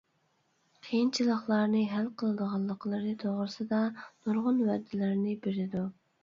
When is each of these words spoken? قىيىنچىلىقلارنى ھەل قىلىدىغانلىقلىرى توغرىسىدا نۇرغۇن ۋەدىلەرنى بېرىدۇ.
قىيىنچىلىقلارنى 0.85 1.81
ھەل 1.91 2.07
قىلىدىغانلىقلىرى 2.21 3.13
توغرىسىدا 3.25 3.83
نۇرغۇن 3.99 4.65
ۋەدىلەرنى 4.71 5.37
بېرىدۇ. 5.47 5.87